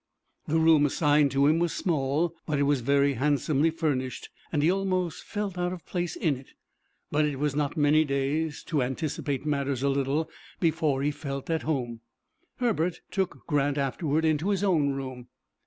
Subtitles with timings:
[0.47, 4.71] The room assigned to him was small, but it was very handsomely furnished, and he
[4.71, 6.53] almost felt out of place in it.
[7.11, 10.27] But it was not many days, to anticipate matters a little,
[10.59, 11.99] before he felt at home.
[12.57, 15.27] Herbert took Grant afterward into his own room.